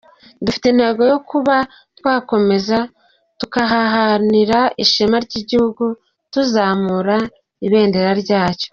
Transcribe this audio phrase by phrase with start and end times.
[0.45, 1.55] Dufite intego yo kuba
[1.97, 2.77] twakomeza,
[3.39, 5.85] turaharanira ishema ry’igihugu,
[6.33, 7.17] tuzamura
[7.67, 8.69] ibendera ryacyo.